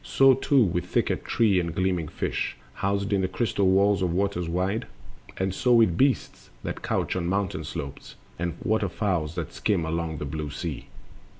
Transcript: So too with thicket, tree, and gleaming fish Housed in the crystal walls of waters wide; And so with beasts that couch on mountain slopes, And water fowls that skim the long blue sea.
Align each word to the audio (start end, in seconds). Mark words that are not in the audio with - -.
So 0.03 0.33
too 0.33 0.63
with 0.63 0.85
thicket, 0.87 1.23
tree, 1.25 1.59
and 1.59 1.75
gleaming 1.75 2.07
fish 2.07 2.57
Housed 2.73 3.13
in 3.13 3.21
the 3.21 3.27
crystal 3.27 3.67
walls 3.69 4.01
of 4.01 4.11
waters 4.11 4.49
wide; 4.49 4.87
And 5.37 5.53
so 5.53 5.73
with 5.75 5.95
beasts 5.95 6.49
that 6.63 6.81
couch 6.81 7.15
on 7.15 7.27
mountain 7.27 7.63
slopes, 7.63 8.15
And 8.39 8.57
water 8.63 8.89
fowls 8.89 9.35
that 9.35 9.53
skim 9.53 9.83
the 9.83 9.91
long 9.91 10.17
blue 10.17 10.49
sea. 10.49 10.87